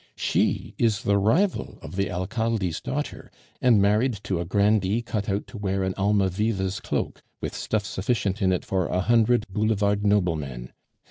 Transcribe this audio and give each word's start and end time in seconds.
She 0.15 0.73
is 0.79 1.03
the 1.03 1.19
rival 1.19 1.77
of 1.83 1.95
the 1.95 2.09
Alcalde's 2.09 2.81
daughter, 2.81 3.29
and 3.61 3.79
married 3.79 4.15
to 4.23 4.39
a 4.39 4.45
grandee 4.45 5.03
cut 5.03 5.29
out 5.29 5.45
to 5.45 5.59
wear 5.59 5.83
an 5.83 5.93
Almaviva's 5.93 6.79
cloak, 6.79 7.21
with 7.39 7.53
stuff 7.53 7.85
sufficient 7.85 8.41
in 8.41 8.51
it 8.51 8.65
for 8.65 8.87
a 8.87 9.01
hundred 9.01 9.45
boulevard 9.47 10.03
noblemen. 10.03 10.73